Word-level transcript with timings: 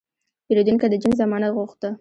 پیرودونکی 0.45 0.87
د 0.89 0.93
جنس 1.01 1.15
ضمانت 1.21 1.51
وغوښته. 1.53 1.89